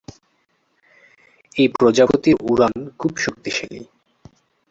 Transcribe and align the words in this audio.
এই 1.55 1.67
প্রজাতির 1.69 2.37
উড়ান 2.43 2.75
খুব 2.99 3.13
শক্তিশালী। 3.17 3.81